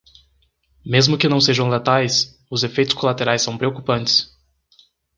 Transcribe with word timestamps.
Mesmo 0.83 1.15
que 1.15 1.29
não 1.29 1.39
sejam 1.39 1.69
letais, 1.69 2.35
os 2.49 2.63
efeitos 2.63 2.95
colaterais 2.95 3.43
são 3.43 3.55
preocupantes. 3.55 4.35